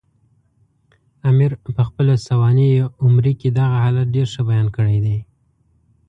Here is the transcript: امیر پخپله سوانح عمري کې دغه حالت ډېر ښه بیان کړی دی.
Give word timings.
امیر 1.29 1.51
پخپله 1.77 2.15
سوانح 2.27 2.67
عمري 3.03 3.33
کې 3.39 3.49
دغه 3.57 3.75
حالت 3.83 4.07
ډېر 4.15 4.27
ښه 4.33 4.41
بیان 4.49 4.67
کړی 4.75 4.97
دی. 5.05 5.17